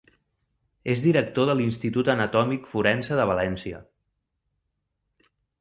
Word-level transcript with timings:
És 0.93 1.03
director 1.07 1.49
de 1.49 1.55
l'Institut 1.59 2.09
Anatòmic 2.15 2.67
Forense 2.73 3.21
de 3.23 3.29
València. 3.35 3.85